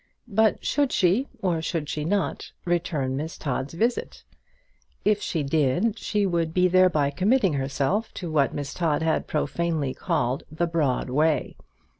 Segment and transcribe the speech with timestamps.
[0.27, 4.23] But should she, or should she not, return Miss Todd's visit?
[5.05, 9.93] If she did she would be thereby committing herself to what Miss Todd had profanely
[9.93, 11.55] called the broad way.